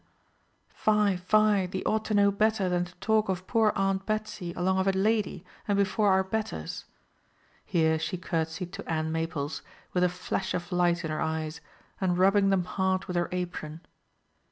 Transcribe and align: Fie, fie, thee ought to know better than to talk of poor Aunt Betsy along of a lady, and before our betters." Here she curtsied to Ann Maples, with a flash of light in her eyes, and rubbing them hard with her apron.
Fie, 0.67 1.15
fie, 1.15 1.67
thee 1.67 1.83
ought 1.85 2.03
to 2.05 2.15
know 2.15 2.31
better 2.31 2.67
than 2.67 2.85
to 2.85 2.95
talk 2.95 3.29
of 3.29 3.45
poor 3.45 3.71
Aunt 3.75 4.03
Betsy 4.07 4.51
along 4.53 4.79
of 4.79 4.87
a 4.87 4.91
lady, 4.93 5.45
and 5.67 5.77
before 5.77 6.09
our 6.09 6.23
betters." 6.23 6.85
Here 7.63 7.99
she 7.99 8.17
curtsied 8.17 8.73
to 8.73 8.91
Ann 8.91 9.11
Maples, 9.11 9.61
with 9.93 10.03
a 10.03 10.09
flash 10.09 10.55
of 10.55 10.71
light 10.71 11.05
in 11.05 11.11
her 11.11 11.21
eyes, 11.21 11.61
and 12.01 12.17
rubbing 12.17 12.49
them 12.49 12.63
hard 12.63 13.05
with 13.05 13.15
her 13.15 13.29
apron. 13.31 13.81